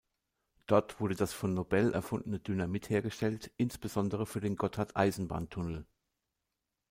Dort 0.65 0.99
wurde 0.99 1.13
das 1.13 1.31
von 1.31 1.53
Nobel 1.53 1.93
erfundene 1.93 2.39
Dynamit 2.39 2.89
hergestellt, 2.89 3.51
insbesondere 3.57 4.25
für 4.25 4.41
den 4.41 4.55
Gotthard-Eisenbahntunnel. 4.55 5.85